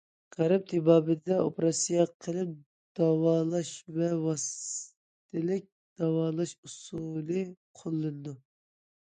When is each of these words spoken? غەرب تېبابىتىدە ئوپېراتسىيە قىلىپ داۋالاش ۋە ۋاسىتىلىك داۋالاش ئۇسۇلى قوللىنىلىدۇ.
غەرب 0.35 0.63
تېبابىتىدە 0.69 1.35
ئوپېراتسىيە 1.41 2.05
قىلىپ 2.27 2.55
داۋالاش 3.01 3.69
ۋە 3.99 4.09
ۋاسىتىلىك 4.23 5.69
داۋالاش 6.05 6.57
ئۇسۇلى 6.59 7.47
قوللىنىلىدۇ. 7.83 8.37